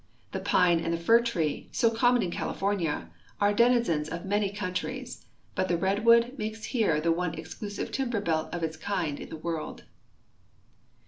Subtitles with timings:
[0.31, 3.09] The pine and the fir tree, so common in California,
[3.39, 8.49] are denizens of man}^ countries, but the redwood makes here the one exclusive timber belt
[8.51, 9.83] of its kind in the world.